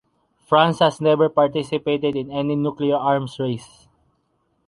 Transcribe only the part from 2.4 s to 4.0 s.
nuclear arms race.